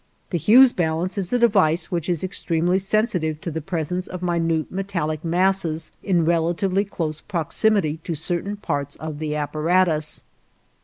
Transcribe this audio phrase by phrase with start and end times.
[0.31, 4.71] The Hughes balance is a device which is extremely sensitive to the presence of minute
[4.71, 10.23] metallic masses in relatively close proximity to certain parts of the apparatus.